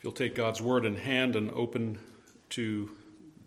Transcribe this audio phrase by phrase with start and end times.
[0.00, 1.98] If you'll take God's word in hand and open
[2.50, 2.90] to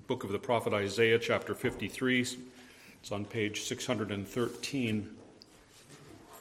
[0.06, 5.10] book of the prophet Isaiah chapter 53, it's on page 613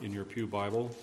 [0.02, 0.94] in your Pew Bible.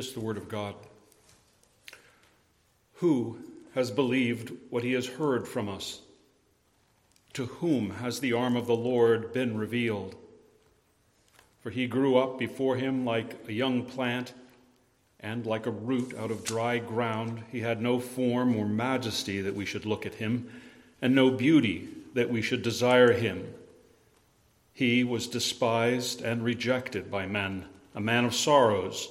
[0.00, 0.74] This is the Word of God.
[3.00, 3.38] Who
[3.74, 6.00] has believed what he has heard from us?
[7.34, 10.14] To whom has the arm of the Lord been revealed?
[11.62, 14.32] For he grew up before him like a young plant,
[15.20, 17.42] and like a root out of dry ground.
[17.52, 20.48] He had no form or majesty that we should look at him,
[21.02, 23.52] and no beauty that we should desire him.
[24.72, 29.10] He was despised and rejected by men, a man of sorrows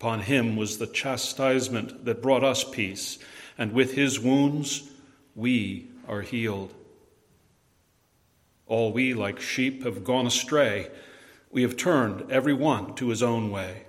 [0.00, 3.18] Upon him was the chastisement that brought us peace,
[3.58, 4.88] and with his wounds
[5.34, 6.72] we are healed.
[8.68, 10.88] All we, like sheep, have gone astray.
[11.50, 13.86] We have turned every one to his own way,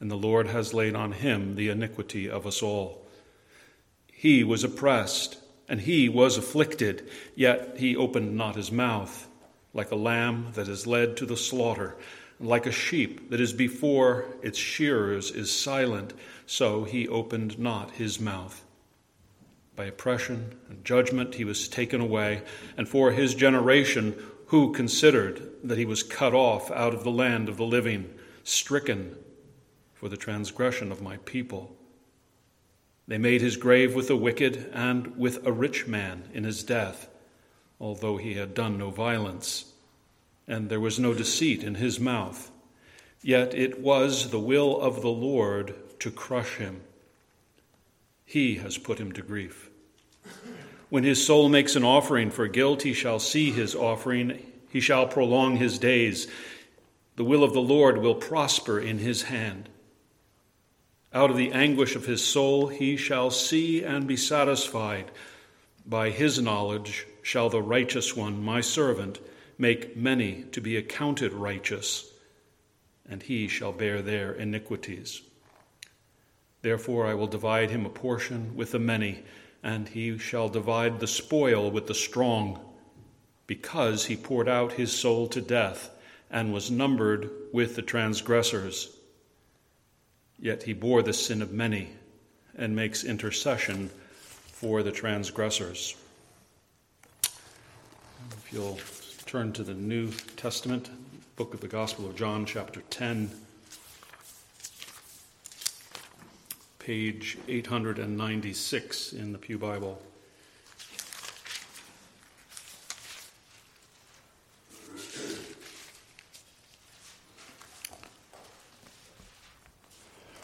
[0.00, 3.06] and the Lord has laid on him the iniquity of us all.
[4.12, 9.28] He was oppressed, and he was afflicted, yet he opened not his mouth,
[9.72, 11.96] like a lamb that is led to the slaughter
[12.40, 16.12] like a sheep that is before its shearers is silent,
[16.46, 18.64] so he opened not his mouth.
[19.76, 22.42] By oppression and judgment he was taken away,
[22.76, 24.14] and for his generation,
[24.46, 28.12] who considered that he was cut off out of the land of the living,
[28.44, 29.16] stricken
[29.94, 31.74] for the transgression of my people.
[33.08, 37.08] They made his grave with the wicked and with a rich man in his death,
[37.80, 39.71] although he had done no violence
[40.46, 42.50] and there was no deceit in his mouth.
[43.22, 46.80] Yet it was the will of the Lord to crush him.
[48.24, 49.70] He has put him to grief.
[50.88, 55.06] When his soul makes an offering for guilt, he shall see his offering, he shall
[55.06, 56.28] prolong his days.
[57.16, 59.68] The will of the Lord will prosper in his hand.
[61.14, 65.10] Out of the anguish of his soul he shall see and be satisfied.
[65.86, 69.20] By his knowledge shall the righteous one, my servant,
[69.62, 72.12] make many to be accounted righteous,
[73.08, 75.22] and he shall bear their iniquities.
[76.62, 79.22] Therefore I will divide him a portion with the many,
[79.62, 82.58] and he shall divide the spoil with the strong,
[83.46, 85.90] because he poured out his soul to death
[86.28, 88.96] and was numbered with the transgressors.
[90.40, 91.90] Yet he bore the sin of many
[92.56, 93.90] and makes intercession
[94.48, 95.94] for the transgressors.
[97.24, 98.80] If you'll
[99.32, 100.90] turn to the New Testament,
[101.36, 103.30] book of the Gospel of John, chapter 10,
[106.78, 110.02] page 896 in the Pew Bible.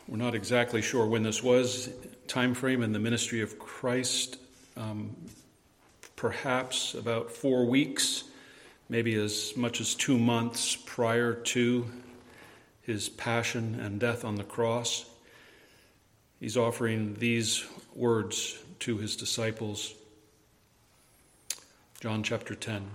[0.09, 1.91] We're not exactly sure when this was,
[2.27, 4.39] time frame in the ministry of Christ,
[4.79, 5.15] um,
[6.17, 8.25] perhaps about four weeks
[8.89, 11.87] maybe as much as two months prior to
[12.83, 15.05] his passion and death on the cross.
[16.41, 19.95] He's offering these words to his disciples.
[22.01, 22.91] John chapter 10.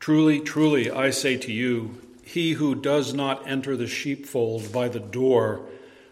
[0.00, 4.98] Truly, truly, I say to you, he who does not enter the sheepfold by the
[4.98, 5.60] door,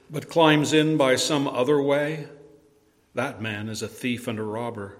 [0.09, 2.29] but climbs in by some other way,
[3.15, 5.00] that man is a thief and a robber.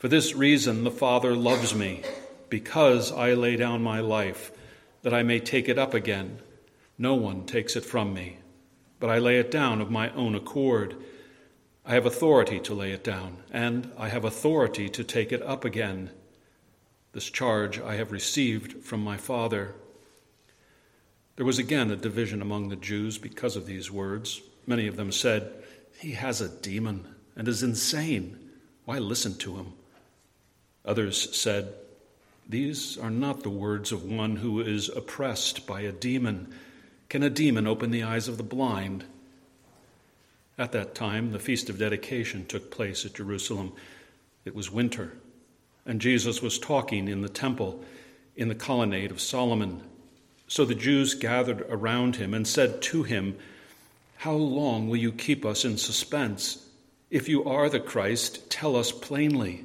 [0.00, 2.00] For this reason the Father loves me,
[2.48, 4.50] because I lay down my life,
[5.02, 6.38] that I may take it up again.
[6.96, 8.38] No one takes it from me,
[8.98, 10.96] but I lay it down of my own accord.
[11.84, 15.66] I have authority to lay it down, and I have authority to take it up
[15.66, 16.08] again.
[17.12, 19.74] This charge I have received from my Father.
[21.36, 24.40] There was again a division among the Jews because of these words.
[24.66, 25.62] Many of them said,
[25.98, 27.06] He has a demon
[27.36, 28.38] and is insane.
[28.86, 29.74] Why listen to him?
[30.84, 31.74] Others said,
[32.48, 36.52] These are not the words of one who is oppressed by a demon.
[37.08, 39.04] Can a demon open the eyes of the blind?
[40.56, 43.72] At that time, the Feast of Dedication took place at Jerusalem.
[44.44, 45.14] It was winter,
[45.86, 47.82] and Jesus was talking in the temple
[48.36, 49.82] in the colonnade of Solomon.
[50.48, 53.38] So the Jews gathered around him and said to him,
[54.16, 56.66] How long will you keep us in suspense?
[57.10, 59.64] If you are the Christ, tell us plainly.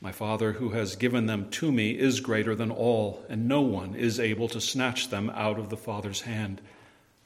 [0.00, 3.96] My Father, who has given them to me, is greater than all, and no one
[3.96, 6.60] is able to snatch them out of the Father's hand.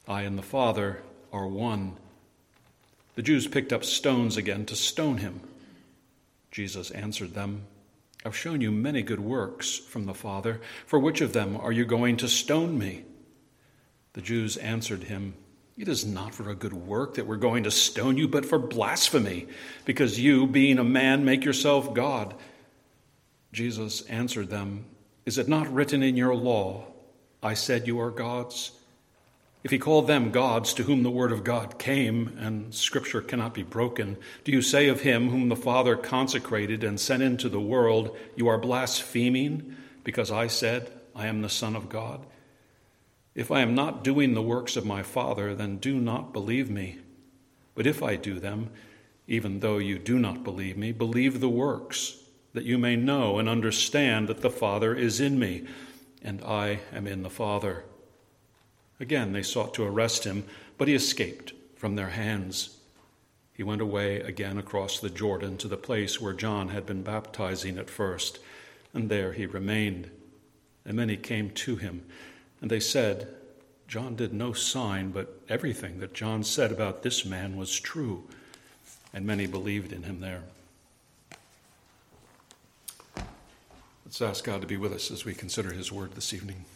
[0.09, 1.03] I and the Father
[1.33, 1.97] are one.
[3.15, 5.41] The Jews picked up stones again to stone him.
[6.51, 7.67] Jesus answered them,
[8.25, 10.61] I've shown you many good works from the Father.
[10.87, 13.05] For which of them are you going to stone me?
[14.15, 15.35] The Jews answered him,
[15.77, 18.59] It is not for a good work that we're going to stone you, but for
[18.59, 19.49] blasphemy,
[19.85, 22.35] because you, being a man, make yourself God.
[23.53, 24.87] Jesus answered them,
[25.27, 26.87] Is it not written in your law,
[27.43, 28.73] I said you are gods?
[29.63, 33.55] If he called them gods to whom the word of God came, and scripture cannot
[33.55, 37.61] be broken, do you say of him whom the Father consecrated and sent into the
[37.61, 42.27] world, You are blaspheming, because I said, I am the Son of God?
[43.35, 46.99] If I am not doing the works of my Father, then do not believe me.
[47.75, 48.71] But if I do them,
[49.29, 52.22] even though you do not believe me, believe the works,
[52.53, 55.65] that you may know and understand that the Father is in me,
[56.23, 57.85] and I am in the Father.
[59.01, 60.45] Again, they sought to arrest him,
[60.79, 62.79] but he escaped from their hands.
[63.55, 67.79] He went away again across the Jordan to the place where John had been baptizing
[67.79, 68.39] at first,
[68.95, 70.11] and there he remained.
[70.85, 72.05] And many came to him,
[72.61, 73.29] and they said,
[73.89, 78.25] John did no sign, but everything that John said about this man was true.
[79.13, 80.45] And many believed in him there.
[84.13, 86.67] Let's ask God to be with us as we consider his word this evening.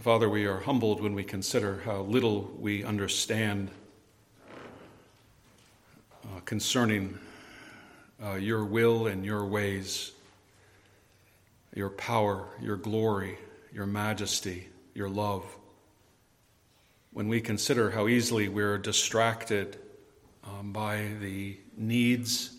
[0.00, 3.70] Father, we are humbled when we consider how little we understand
[6.24, 7.16] uh, concerning
[8.20, 10.10] uh, your will and your ways,
[11.76, 13.38] your power, your glory,
[13.72, 15.44] your majesty, your love.
[17.12, 19.78] When we consider how easily we're distracted
[20.44, 22.56] um, by the needs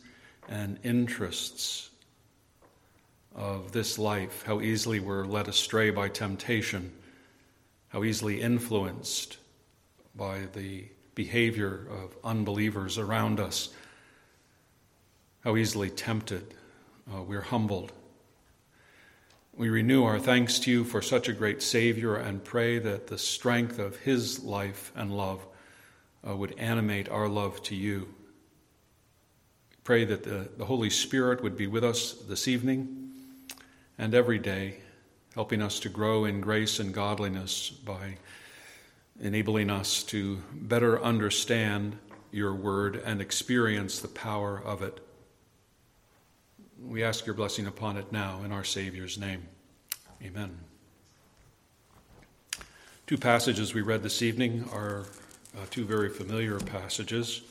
[0.50, 1.90] and interests
[3.36, 6.92] of this life, how easily we're led astray by temptation,
[7.90, 9.38] how easily influenced
[10.16, 10.86] by the
[11.16, 13.70] behavior of unbelievers around us,
[15.44, 16.54] how easily tempted.
[17.14, 17.92] Uh, we're humbled.
[19.56, 23.18] We renew our thanks to you for such a great Savior and pray that the
[23.18, 25.46] strength of His life and love
[26.28, 28.08] uh, would animate our love to you.
[29.84, 33.12] Pray that the, the Holy Spirit would be with us this evening
[33.98, 34.78] and every day,
[35.34, 38.18] helping us to grow in grace and godliness by
[39.22, 41.98] enabling us to better understand
[42.32, 45.00] your word and experience the power of it.
[46.82, 49.44] We ask your blessing upon it now in our Savior's name.
[50.22, 50.58] Amen.
[53.06, 55.06] Two passages we read this evening are
[55.56, 57.42] uh, two very familiar passages.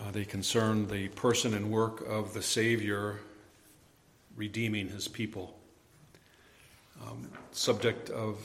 [0.00, 3.20] Uh, they concern the person and work of the Savior
[4.36, 5.56] redeeming his people.
[7.06, 8.38] Um, subject of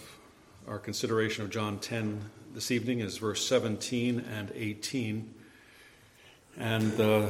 [0.67, 2.21] our consideration of John 10
[2.53, 5.33] this evening is verse 17 and 18.
[6.57, 7.27] And the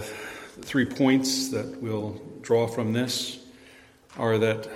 [0.62, 3.40] three points that we'll draw from this
[4.18, 4.68] are that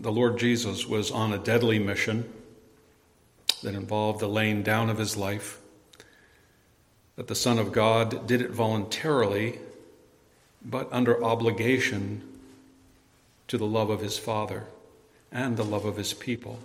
[0.00, 2.30] the Lord Jesus was on a deadly mission
[3.62, 5.58] that involved the laying down of his life,
[7.16, 9.58] that the Son of God did it voluntarily,
[10.64, 12.22] but under obligation
[13.48, 14.64] to the love of his Father
[15.32, 16.58] and the love of his people.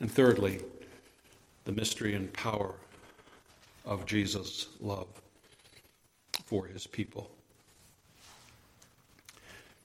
[0.00, 0.60] And thirdly,
[1.64, 2.74] the mystery and power
[3.84, 5.08] of Jesus' love
[6.44, 7.30] for his people.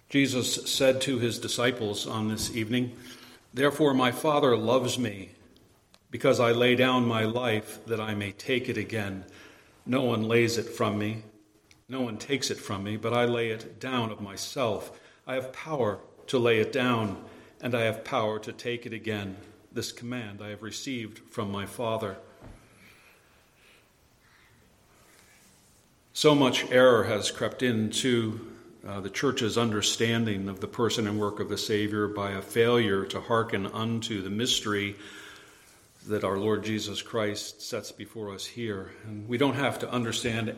[0.10, 2.91] Jesus said to his disciples on this evening,
[3.53, 5.29] Therefore, my Father loves me,
[6.12, 9.25] because I lay down my life that I may take it again.
[9.86, 11.24] No one lays it from me,
[11.88, 15.00] no one takes it from me, but I lay it down of myself.
[15.25, 17.24] I have power to lay it down,
[17.62, 19.38] and I have power to take it again.
[19.72, 22.18] This command I have received from my Father.
[26.13, 28.51] So much error has crept into
[28.86, 33.06] uh, the church's understanding of the person and work of the Savior by a failure
[33.06, 34.98] to hearken unto the mystery
[36.08, 38.91] that our Lord Jesus Christ sets before us here.
[39.05, 40.55] And we don't have to understand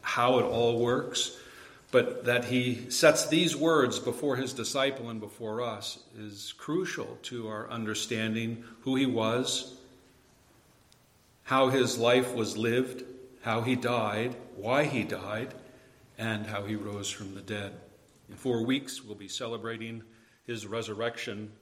[0.00, 1.36] how it all works,
[1.90, 7.48] but that he sets these words before his disciple and before us is crucial to
[7.48, 9.76] our understanding who he was,
[11.42, 13.04] how his life was lived,
[13.42, 15.54] how he died, why he died,
[16.18, 17.72] and how he rose from the dead.
[18.28, 20.02] In four weeks, we'll be celebrating
[20.46, 21.52] his resurrection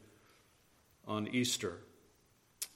[1.07, 1.79] on Easter.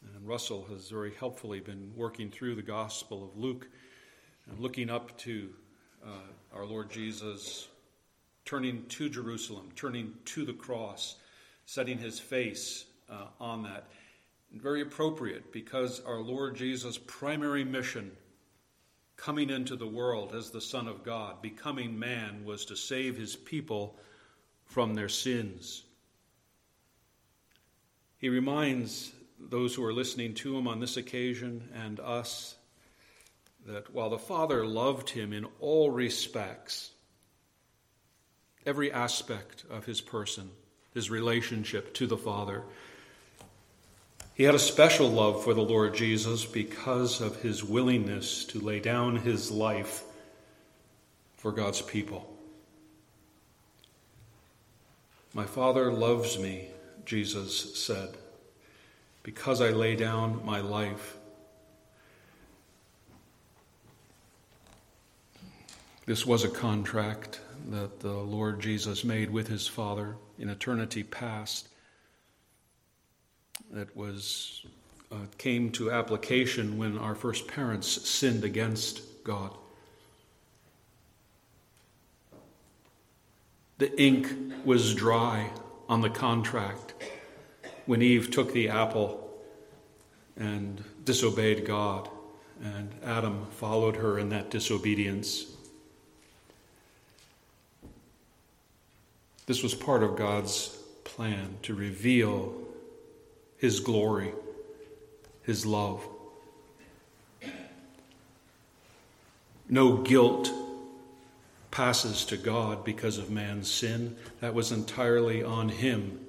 [0.02, 3.68] And Russell has very helpfully been working through the Gospel of Luke
[4.50, 5.50] and looking up to
[6.04, 7.68] uh, our Lord Jesus
[8.44, 11.16] turning to Jerusalem, turning to the cross,
[11.66, 13.88] setting his face uh, on that.
[14.54, 18.10] very appropriate because our Lord Jesus' primary mission
[19.16, 23.36] coming into the world as the Son of God, becoming man, was to save his
[23.36, 23.98] people
[24.64, 25.82] from their sins.
[28.16, 32.56] He reminds those who are listening to him on this occasion and us
[33.66, 36.90] that while the Father loved him in all respects,
[38.64, 40.50] every aspect of his person,
[40.94, 42.62] his relationship to the Father,
[44.34, 48.80] he had a special love for the Lord Jesus because of his willingness to lay
[48.80, 50.04] down his life
[51.36, 52.32] for God's people.
[55.34, 56.68] My Father loves me,
[57.04, 58.16] Jesus said,
[59.22, 61.18] because I lay down my life
[66.08, 71.68] This was a contract that the Lord Jesus made with his Father in eternity past
[73.70, 74.64] that was
[75.12, 79.54] uh, came to application when our first parents sinned against God.
[83.76, 84.32] The ink
[84.64, 85.50] was dry
[85.90, 86.94] on the contract
[87.88, 89.32] when Eve took the apple
[90.36, 92.06] and disobeyed God,
[92.62, 95.46] and Adam followed her in that disobedience.
[99.46, 100.68] This was part of God's
[101.04, 102.52] plan to reveal
[103.56, 104.32] His glory,
[105.44, 106.06] His love.
[109.66, 110.52] No guilt
[111.70, 114.18] passes to God because of man's sin.
[114.40, 116.26] That was entirely on Him.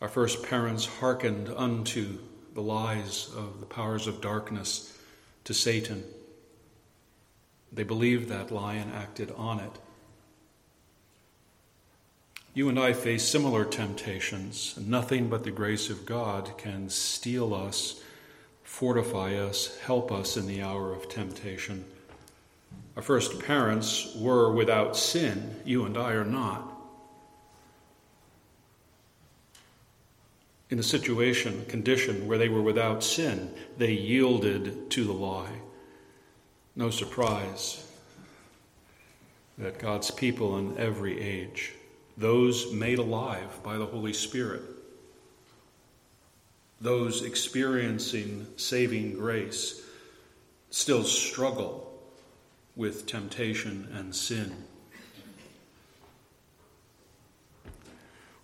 [0.00, 2.18] Our first parents hearkened unto
[2.54, 4.96] the lies of the powers of darkness,
[5.44, 6.04] to Satan.
[7.72, 9.72] They believed that lie and acted on it.
[12.52, 14.78] You and I face similar temptations.
[14.78, 18.02] Nothing but the grace of God can steel us,
[18.62, 21.84] fortify us, help us in the hour of temptation.
[22.94, 25.62] Our first parents were without sin.
[25.64, 26.67] You and I are not.
[30.70, 35.60] In a situation, a condition where they were without sin, they yielded to the lie.
[36.76, 37.84] No surprise
[39.56, 41.72] that God's people in every age,
[42.16, 44.62] those made alive by the Holy Spirit,
[46.80, 49.82] those experiencing saving grace,
[50.70, 51.98] still struggle
[52.76, 54.67] with temptation and sin.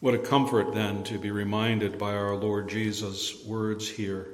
[0.04, 4.28] What a comfort then to be reminded by our Lord Jesus' words here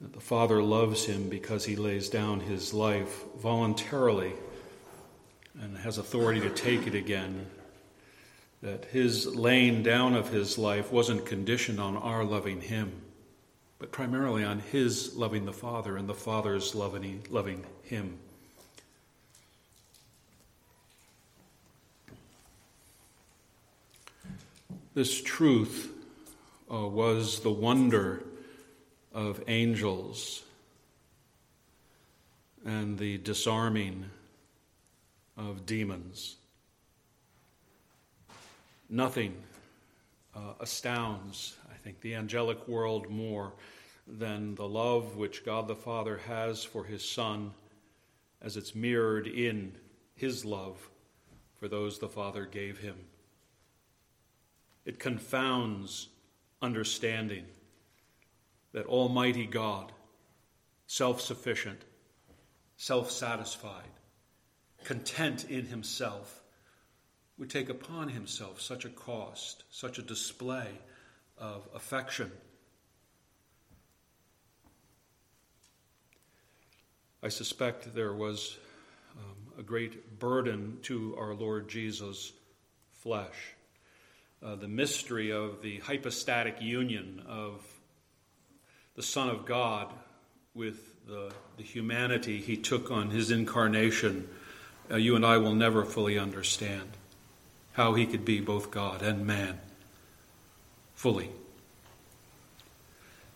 [0.00, 4.32] that the Father loves him because he lays down his life voluntarily
[5.60, 7.46] and has authority to take it again.
[8.60, 12.90] That his laying down of his life wasn't conditioned on our loving him,
[13.78, 18.18] but primarily on his loving the Father and the Father's loving, loving him.
[24.98, 25.92] This truth
[26.68, 28.24] uh, was the wonder
[29.14, 30.42] of angels
[32.64, 34.06] and the disarming
[35.36, 36.34] of demons.
[38.90, 39.36] Nothing
[40.34, 43.52] uh, astounds, I think, the angelic world more
[44.04, 47.52] than the love which God the Father has for his Son
[48.42, 49.76] as it's mirrored in
[50.16, 50.90] his love
[51.60, 52.96] for those the Father gave him.
[54.88, 56.08] It confounds
[56.62, 57.44] understanding
[58.72, 59.92] that Almighty God,
[60.86, 61.82] self sufficient,
[62.78, 63.90] self satisfied,
[64.84, 66.40] content in Himself,
[67.36, 70.68] would take upon Himself such a cost, such a display
[71.36, 72.32] of affection.
[77.22, 78.56] I suspect there was
[79.18, 82.32] um, a great burden to our Lord Jesus'
[82.90, 83.54] flesh
[84.42, 87.60] uh, the mystery of the hypostatic union of
[88.94, 89.92] the Son of God
[90.54, 94.28] with the, the humanity he took on his incarnation,
[94.90, 96.90] uh, you and I will never fully understand
[97.72, 99.58] how he could be both God and man
[100.94, 101.30] fully.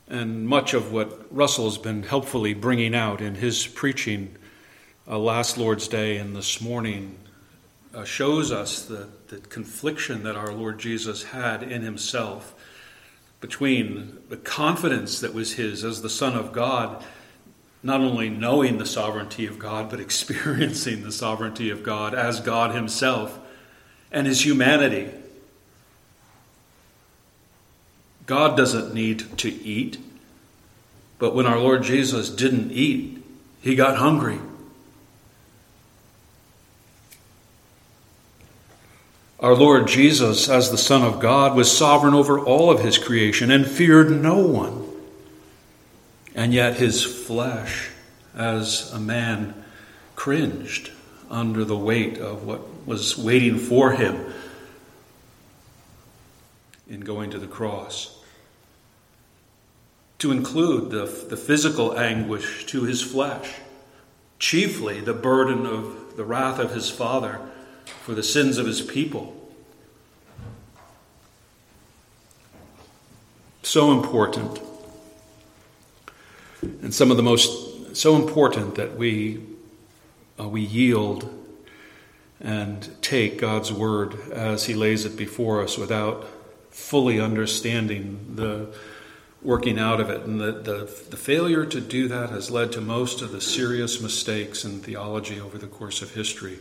[0.09, 4.37] And much of what Russell has been helpfully bringing out in his preaching
[5.09, 7.19] uh, last Lord's Day and this morning
[7.95, 12.55] uh, shows us the, the confliction that our Lord Jesus had in himself
[13.41, 17.05] between the confidence that was his as the Son of God,
[17.83, 22.75] not only knowing the sovereignty of God, but experiencing the sovereignty of God as God
[22.75, 23.39] himself,
[24.11, 25.11] and his humanity.
[28.27, 29.99] God doesn't need to eat,
[31.19, 33.23] but when our Lord Jesus didn't eat,
[33.61, 34.39] he got hungry.
[39.43, 43.51] Our Lord Jesus, as the Son of God, was sovereign over all of his creation
[43.51, 44.89] and feared no one.
[46.33, 47.91] And yet his flesh,
[48.37, 49.65] as a man,
[50.15, 50.93] cringed
[51.29, 54.33] under the weight of what was waiting for him
[56.89, 58.23] in going to the cross.
[60.21, 63.55] To include the, the physical anguish to his flesh,
[64.39, 67.41] chiefly the burden of the wrath of his Father
[68.03, 69.37] for the sins of his people.
[73.63, 74.61] So important.
[76.61, 79.41] And some of the most, so important that we,
[80.39, 81.33] uh, we yield
[82.41, 86.27] and take God's word as He lays it before us without
[86.71, 88.75] fully understanding the
[89.43, 90.23] working out of it.
[90.23, 94.01] And the, the, the, failure to do that has led to most of the serious
[94.01, 96.59] mistakes in theology over the course of history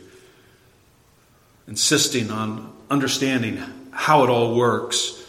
[1.72, 3.56] insisting on understanding
[3.92, 5.24] how it all works.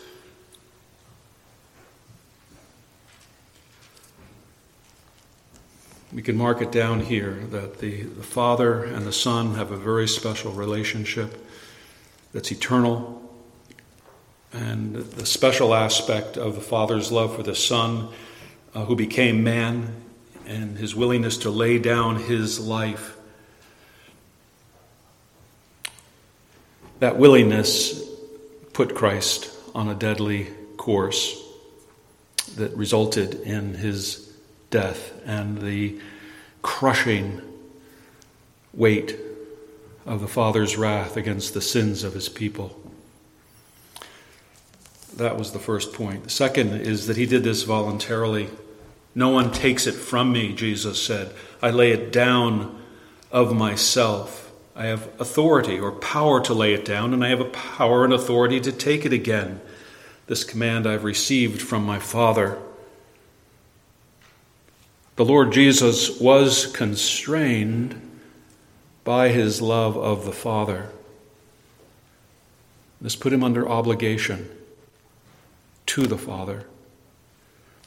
[6.12, 9.76] We can mark it down here that the, the Father and the Son have a
[9.76, 11.46] very special relationship
[12.32, 13.22] that's eternal.
[14.52, 18.08] And the special aspect of the Father's love for the Son,
[18.74, 19.94] uh, who became man,
[20.44, 23.16] and his willingness to lay down his life
[27.02, 28.00] That willingness
[28.74, 31.36] put Christ on a deadly course
[32.54, 34.32] that resulted in his
[34.70, 35.98] death and the
[36.62, 37.42] crushing
[38.72, 39.18] weight
[40.06, 42.80] of the Father's wrath against the sins of his people.
[45.16, 46.22] That was the first point.
[46.22, 48.48] The second is that he did this voluntarily.
[49.12, 51.34] No one takes it from me, Jesus said.
[51.60, 52.80] I lay it down
[53.32, 54.41] of myself.
[54.74, 58.12] I have authority or power to lay it down, and I have a power and
[58.12, 59.60] authority to take it again.
[60.26, 62.58] This command I've received from my Father.
[65.16, 68.00] The Lord Jesus was constrained
[69.04, 70.88] by his love of the Father.
[73.00, 74.48] This put him under obligation
[75.86, 76.64] to the Father.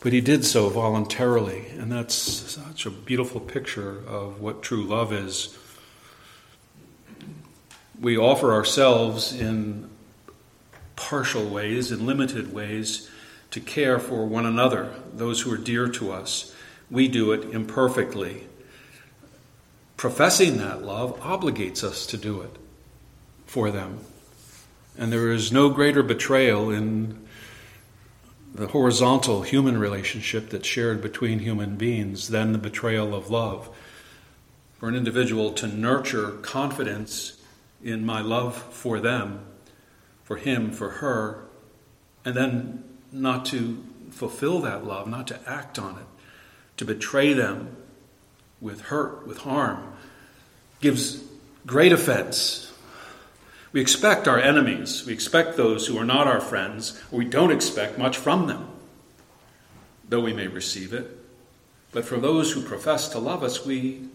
[0.01, 5.11] But he did so voluntarily, and that's such a beautiful picture of what true love
[5.11, 5.57] is.
[7.99, 9.89] We offer ourselves in
[10.95, 13.09] partial ways, in limited ways,
[13.51, 16.53] to care for one another, those who are dear to us.
[16.89, 18.47] We do it imperfectly.
[19.97, 22.55] Professing that love obligates us to do it
[23.45, 23.99] for them.
[24.97, 27.25] And there is no greater betrayal in
[28.53, 33.69] the horizontal human relationship that's shared between human beings than the betrayal of love.
[34.79, 37.34] For an individual to nurture confidence
[37.85, 39.45] in my love for them,
[40.23, 41.45] for him, for her,
[42.25, 46.05] and then not to fulfill that love, not to act on it,
[46.77, 47.77] to betray them
[48.59, 49.93] with hurt, with harm,
[50.81, 51.23] gives
[51.67, 52.73] great offense.
[53.71, 57.99] We expect our enemies, we expect those who are not our friends, we don't expect
[57.99, 58.67] much from them,
[60.09, 61.19] though we may receive it.
[61.91, 64.07] But for those who profess to love us, we,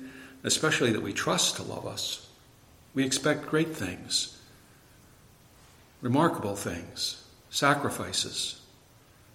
[0.42, 2.26] especially that we trust to love us,
[2.94, 4.38] we expect great things,
[6.00, 8.60] remarkable things, sacrifices,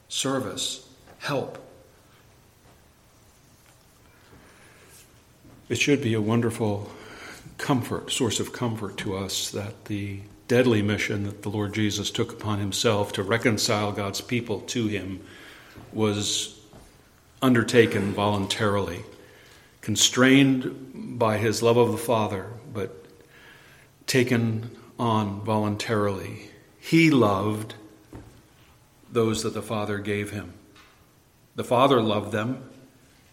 [0.09, 0.87] service,
[1.19, 1.57] help.
[5.67, 6.91] It should be a wonderful
[7.57, 12.31] comfort, source of comfort to us that the deadly mission that the Lord Jesus took
[12.31, 15.21] upon himself to reconcile God's people to him
[15.91, 16.59] was
[17.41, 19.03] undertaken voluntarily,
[19.81, 23.04] constrained by his love of the Father, but
[24.07, 26.49] taken on voluntarily.
[26.79, 27.75] He loved
[29.11, 30.53] those that the Father gave him.
[31.55, 32.69] The Father loved them,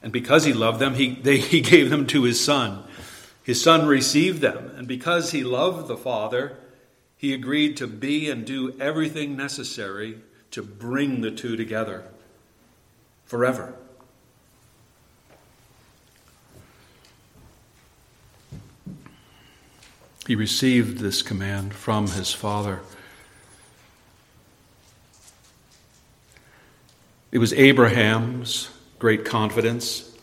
[0.02, 2.84] and because he loved them, he, they, he gave them to his Son.
[3.42, 6.56] His son received them, and because he loved the Father,
[7.16, 10.20] he agreed to be and do everything necessary
[10.52, 12.04] to bring the two together
[13.24, 13.74] forever.
[20.26, 22.80] He received this command from his Father.
[27.32, 30.16] It was Abraham's great confidence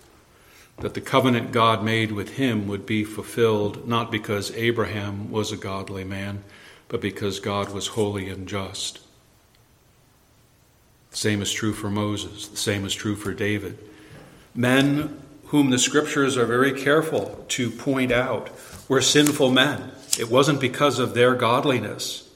[0.78, 5.58] that the covenant God made with him would be fulfilled not because Abraham was a
[5.58, 6.44] godly man,
[6.88, 9.00] but because God was holy and just.
[11.12, 13.78] The same is true for Moses, the same is true for David.
[14.56, 18.50] Men whom the scriptures are very careful to point out
[18.90, 19.92] were sinful men.
[20.20, 22.28] It wasn't because of their godliness.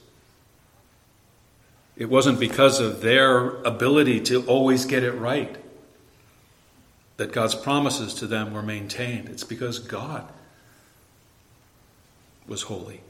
[1.97, 5.57] It wasn't because of their ability to always get it right
[7.17, 9.29] that God's promises to them were maintained.
[9.29, 10.27] It's because God
[12.47, 13.01] was holy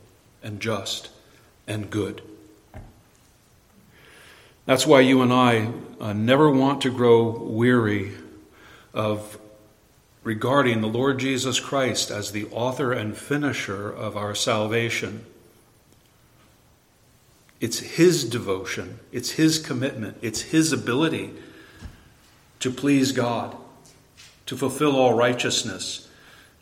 [0.42, 1.10] and just
[1.68, 2.22] and good.
[4.66, 8.14] That's why you and I uh, never want to grow weary
[8.94, 9.38] of
[10.24, 15.26] regarding the Lord Jesus Christ as the author and finisher of our salvation.
[17.60, 21.34] It's His devotion, it's His commitment, it's His ability
[22.60, 23.58] to please God
[24.46, 26.08] to fulfill all righteousness,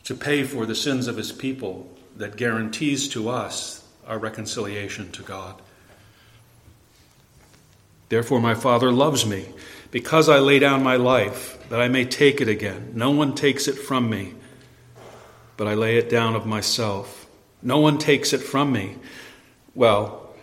[0.04, 5.22] to pay for the sins of his people that guarantees to us our reconciliation to
[5.22, 5.60] God.
[8.08, 9.46] Therefore, my Father loves me,
[9.92, 12.92] because I lay down my life, that I may take it again.
[12.94, 14.34] No one takes it from me,
[15.56, 17.26] but I lay it down of myself.
[17.62, 18.96] No one takes it from me.
[19.74, 20.34] Well,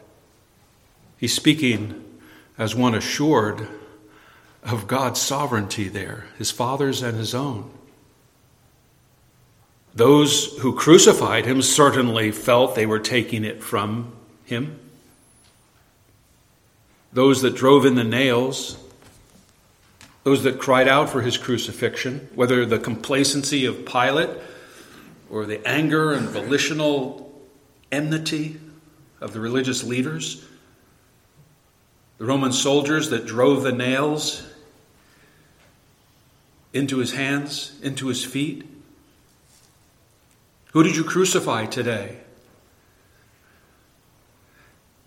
[1.18, 2.06] he's speaking
[2.58, 3.68] as one assured
[4.64, 7.72] of God's sovereignty there, his father's and his own.
[9.96, 14.14] Those who crucified him certainly felt they were taking it from
[14.46, 14.80] him.
[17.12, 18.78] Those that drove in the nails,
[20.24, 24.30] those that cried out for his crucifixion, whether the complacency of Pilate
[25.30, 27.32] or the anger and volitional
[27.92, 28.60] enmity
[29.22, 30.46] of the religious leaders,
[32.18, 34.46] the Roman soldiers that drove the nails
[36.74, 38.66] into his hands, into his feet.
[40.74, 42.18] Who did you crucify today?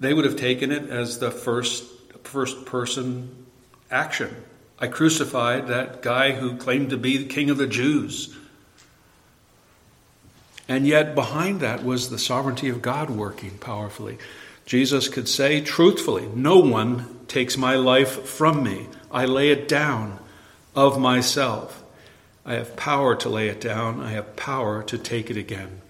[0.01, 1.85] They would have taken it as the first,
[2.25, 3.47] first person
[3.91, 4.35] action.
[4.83, 8.37] I crucified that guy who claimed to be the king of the Jews.
[10.69, 14.19] And yet, behind that was the sovereignty of God working powerfully.
[14.67, 18.89] Jesus could say truthfully, No one takes my life from me.
[19.09, 20.19] I lay it down
[20.75, 21.81] of myself.
[22.45, 25.81] I have power to lay it down, I have power to take it again.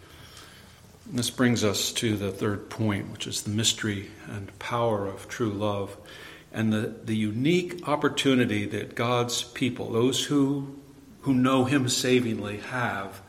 [1.08, 5.28] And this brings us to the third point, which is the mystery and power of
[5.28, 5.96] true love
[6.52, 10.74] and the, the unique opportunity that God's people, those who,
[11.22, 13.22] who know Him savingly, have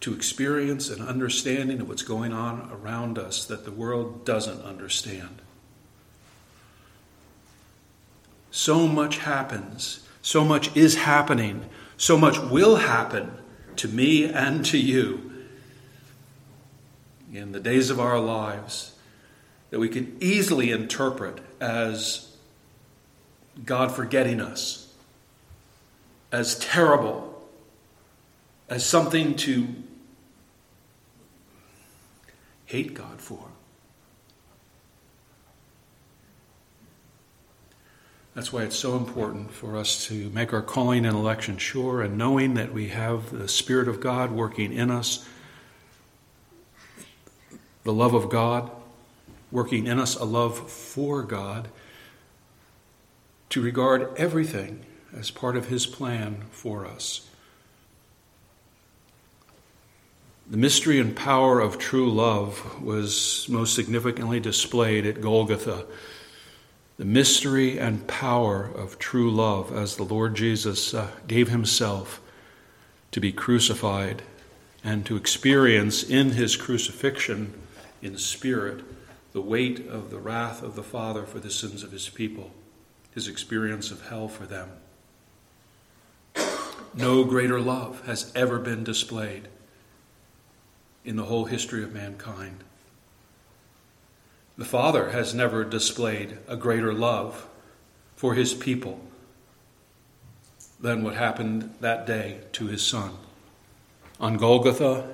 [0.00, 5.40] to experience an understanding of what's going on around us that the world doesn't understand.
[8.50, 11.64] So much happens, so much is happening,
[11.96, 13.32] so much will happen
[13.76, 15.32] to me and to you
[17.32, 18.93] in the days of our lives
[19.74, 22.32] that we can easily interpret as
[23.64, 24.94] God forgetting us,
[26.30, 27.42] as terrible,
[28.68, 29.66] as something to
[32.66, 33.48] hate God for.
[38.36, 42.16] That's why it's so important for us to make our calling and election sure and
[42.16, 45.28] knowing that we have the Spirit of God working in us,
[47.82, 48.70] the love of God
[49.54, 51.68] working in us, a love for God,
[53.50, 54.84] to regard everything
[55.16, 57.28] as part of His plan for us.
[60.50, 65.86] The mystery and power of true love was most significantly displayed at Golgotha.
[66.98, 72.20] The mystery and power of true love as the Lord Jesus uh, gave himself
[73.12, 74.22] to be crucified
[74.82, 77.54] and to experience in his crucifixion
[78.02, 78.84] in spirit
[79.34, 82.52] the weight of the wrath of the Father for the sins of his people,
[83.12, 84.70] his experience of hell for them.
[86.94, 89.48] No greater love has ever been displayed
[91.04, 92.62] in the whole history of mankind.
[94.56, 97.48] The Father has never displayed a greater love
[98.14, 99.00] for his people
[100.80, 103.10] than what happened that day to his Son.
[104.20, 105.12] On Golgotha,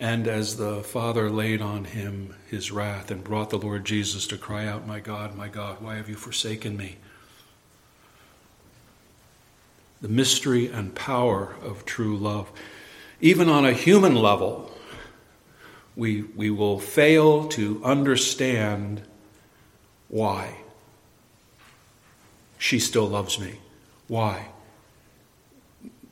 [0.00, 4.38] and as the Father laid on him his wrath and brought the Lord Jesus to
[4.38, 6.96] cry out, My God, my God, why have you forsaken me?
[10.00, 12.52] The mystery and power of true love
[13.20, 14.70] even on a human level,
[15.96, 19.02] we, we will fail to understand
[20.08, 20.58] why.
[22.58, 23.58] She still loves me.
[24.06, 24.48] Why?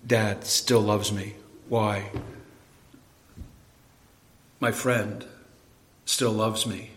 [0.05, 1.35] Dad still loves me.
[1.69, 2.11] Why?
[4.61, 5.25] My friend
[6.05, 6.91] still loves me.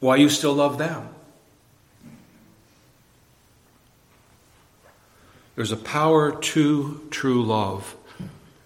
[0.00, 1.08] Why you still love them?
[5.56, 7.96] There's a power to true love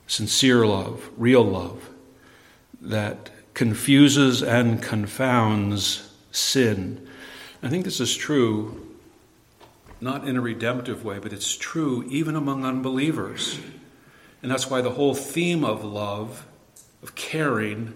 [0.09, 1.90] sincere love, real love,
[2.81, 7.07] that confuses and confounds sin.
[7.62, 8.85] I think this is true
[10.01, 13.59] not in a redemptive way, but it's true even among unbelievers.
[14.42, 16.47] And that's why the whole theme of love,
[17.02, 17.94] of caring,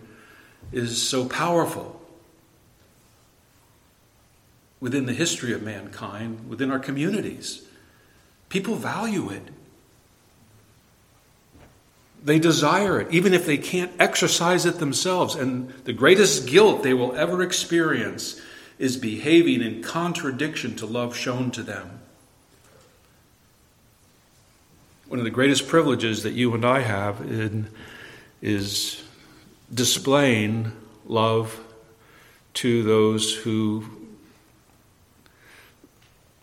[0.72, 2.00] is so powerful
[4.80, 7.62] within the history of mankind, within our communities.
[8.48, 9.42] People value it.
[12.24, 15.34] They desire it, even if they can't exercise it themselves.
[15.34, 18.40] And the greatest guilt they will ever experience
[18.78, 22.00] is behaving in contradiction to love shown to them.
[25.06, 27.68] One of the greatest privileges that you and I have in,
[28.42, 29.02] is
[29.72, 30.72] displaying
[31.06, 31.58] love
[32.54, 33.84] to those who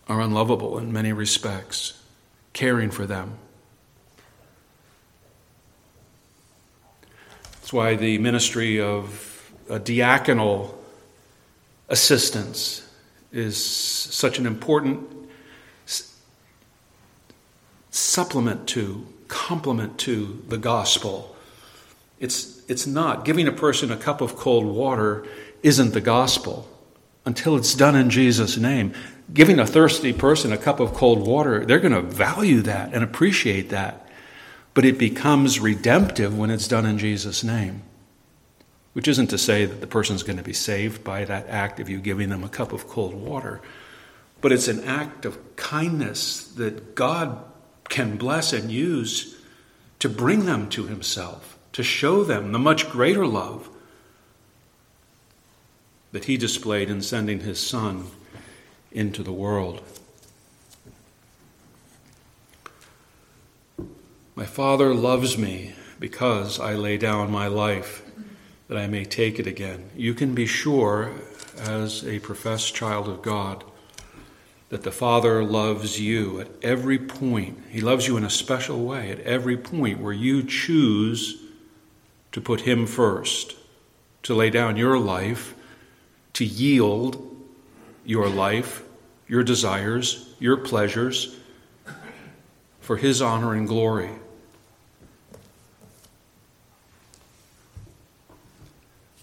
[0.07, 2.01] are unlovable in many respects,
[2.53, 3.37] caring for them.
[7.51, 10.73] That's why the ministry of diaconal
[11.89, 12.89] assistance
[13.31, 15.07] is such an important
[17.91, 21.28] supplement to, complement to the gospel.
[22.19, 23.25] It's, it's not.
[23.25, 25.25] Giving a person a cup of cold water
[25.63, 26.67] isn't the gospel
[27.25, 28.93] until it's done in Jesus' name.
[29.33, 33.03] Giving a thirsty person a cup of cold water, they're going to value that and
[33.03, 34.09] appreciate that
[34.79, 37.83] but it becomes redemptive when it's done in Jesus' name.
[38.93, 41.89] Which isn't to say that the person's going to be saved by that act of
[41.89, 43.59] you giving them a cup of cold water,
[44.39, 47.43] but it's an act of kindness that God
[47.89, 49.37] can bless and use
[49.99, 53.69] to bring them to Himself, to show them the much greater love
[56.11, 58.07] that He displayed in sending His Son
[58.91, 59.81] into the world.
[64.35, 68.03] My Father loves me because I lay down my life
[68.67, 69.89] that I may take it again.
[69.95, 71.13] You can be sure,
[71.57, 73.63] as a professed child of God,
[74.67, 77.57] that the Father loves you at every point.
[77.69, 81.38] He loves you in a special way at every point where you choose
[82.31, 83.55] to put Him first,
[84.23, 85.55] to lay down your life,
[86.33, 87.25] to yield
[88.05, 88.83] your life,
[89.27, 91.35] your desires, your pleasures
[92.79, 94.11] for His honor and glory.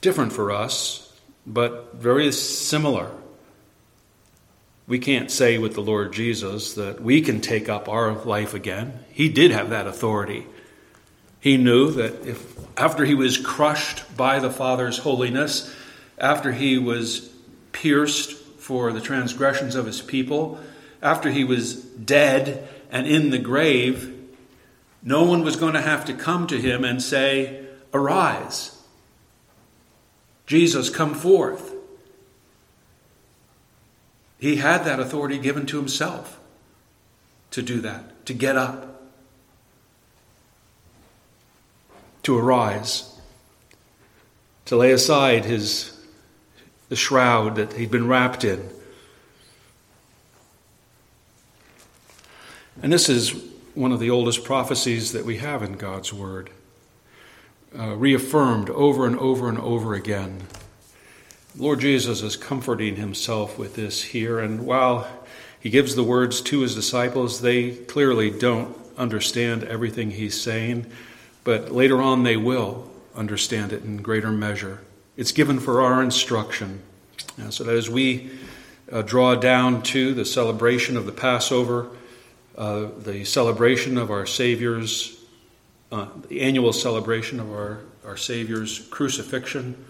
[0.07, 1.13] different for us,
[1.45, 3.11] but very similar.
[4.87, 9.01] We can't say with the Lord Jesus that we can take up our life again.
[9.11, 10.47] He did have that authority.
[11.47, 15.73] He knew that if after he was crushed by the Father's holiness,
[16.19, 17.33] after he was
[17.71, 20.59] pierced for the transgressions of his people,
[21.01, 24.13] after he was dead and in the grave,
[25.05, 28.83] no one was going to have to come to him and say, Arise.
[30.47, 31.73] Jesus, come forth.
[34.41, 36.41] He had that authority given to himself
[37.53, 38.96] to do that, to get up,
[42.27, 43.09] to arise,
[44.65, 45.97] to lay aside his
[46.89, 48.69] the shroud that he'd been wrapped in.
[52.83, 53.31] And this is
[53.75, 56.51] one of the oldest prophecies that we have in God's Word
[57.79, 60.43] uh, reaffirmed over and over and over again.
[61.57, 65.07] Lord Jesus is comforting himself with this here, and while
[65.61, 70.87] he gives the words to his disciples, they clearly don't understand everything he's saying,
[71.47, 74.81] but later on they will understand it in greater measure.
[75.17, 76.83] It's given for our instruction.
[77.41, 78.33] Uh, so that as we
[78.91, 81.89] uh, draw down to the celebration of the Passover,
[82.59, 85.13] uh, the celebration of our Savior's
[85.93, 89.85] uh, the annual celebration of our, our Savior's crucifixion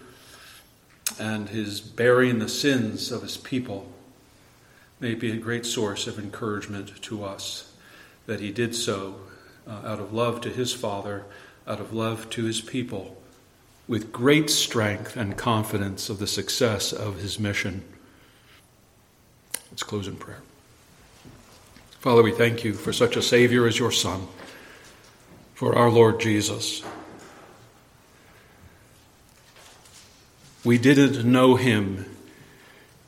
[1.19, 3.90] and his bearing the sins of his people
[5.01, 7.73] may be a great source of encouragement to us
[8.27, 9.14] that he did so
[9.66, 11.25] uh, out of love to his Father,
[11.66, 13.20] out of love to his people,
[13.88, 17.83] with great strength and confidence of the success of his mission.
[19.70, 20.42] Let's close in prayer.
[21.98, 24.29] Father, we thank you for such a Savior as your Son
[25.55, 26.83] for our Lord Jesus.
[30.64, 32.05] We didn't know him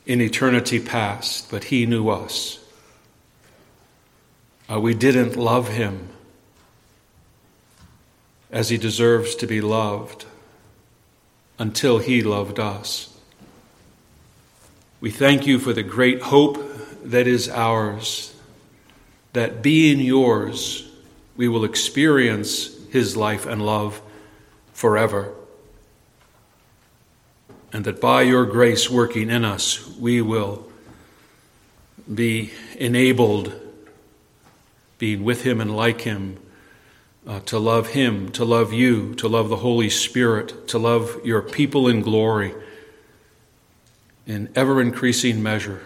[0.07, 2.59] in eternity past, but he knew us.
[4.71, 6.09] Uh, we didn't love him
[8.51, 10.25] as he deserves to be loved
[11.59, 13.15] until he loved us.
[15.01, 16.59] We thank you for the great hope
[17.05, 18.35] that is ours,
[19.33, 20.89] that being yours,
[21.37, 24.01] we will experience his life and love
[24.73, 25.33] forever.
[27.73, 30.69] And that by your grace working in us, we will
[32.13, 33.53] be enabled,
[34.99, 36.39] being with him and like him,
[37.29, 41.43] uh, to love him, to love you, to love the Holy Spirit, to love your
[41.43, 42.55] people in glory
[44.27, 45.83] in ever increasing measure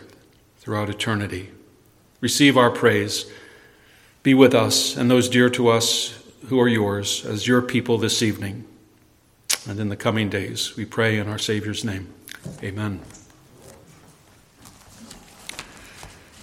[0.58, 1.50] throughout eternity.
[2.20, 3.26] Receive our praise.
[4.22, 8.22] Be with us and those dear to us who are yours as your people this
[8.22, 8.64] evening
[9.68, 10.76] and in the coming days.
[10.76, 12.12] We pray in our Savior's name.
[12.62, 13.00] Amen.